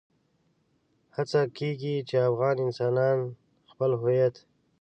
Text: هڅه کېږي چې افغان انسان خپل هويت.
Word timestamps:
هڅه 1.15 1.41
کېږي 1.57 1.95
چې 2.09 2.15
افغان 2.29 2.55
انسان 2.65 3.17
خپل 3.71 3.91
هويت. 4.01 4.35